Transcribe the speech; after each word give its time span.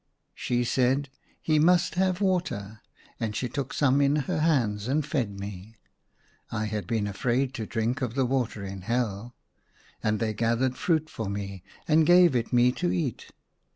She 0.33 0.63
said," 0.63 1.09
He 1.49 1.59
must 1.59 1.93
have 1.93 2.21
water"; 2.21 2.81
and 3.19 3.35
she 3.35 3.47
took 3.47 3.71
some 3.71 4.01
in 4.01 4.15
her 4.15 4.39
hands, 4.39 4.87
and 4.87 5.05
fed 5.05 5.39
me 5.39 5.75
(I 6.51 6.65
had 6.65 6.87
been 6.87 7.05
afraid 7.05 7.53
to 7.53 7.67
drink 7.67 8.01
of 8.01 8.15
the 8.15 8.25
water 8.25 8.65
in 8.65 8.81
Hell), 8.81 9.35
and 10.01 10.19
they 10.19 10.33
gathered 10.33 10.75
fruit 10.75 11.07
for 11.07 11.29
me, 11.29 11.61
and 11.87 12.03
gave 12.03 12.35
it 12.35 12.51
me 12.51 12.71
to 12.71 12.91
eat. 12.91 13.27